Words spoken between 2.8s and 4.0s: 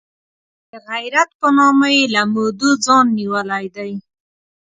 ځان نیولی دی.